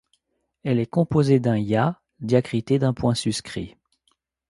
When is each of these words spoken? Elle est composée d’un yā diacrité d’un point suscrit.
Elle 0.63 0.79
est 0.79 0.87
composée 0.87 1.39
d’un 1.39 1.57
yā 1.57 2.01
diacrité 2.21 2.79
d’un 2.79 2.91
point 2.91 3.13
suscrit. 3.13 3.77